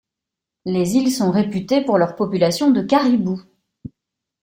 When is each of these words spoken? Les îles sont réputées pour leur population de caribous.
Les 0.65 0.95
îles 0.95 1.11
sont 1.11 1.29
réputées 1.29 1.85
pour 1.85 1.99
leur 1.99 2.15
population 2.15 2.71
de 2.71 2.81
caribous. 2.81 3.43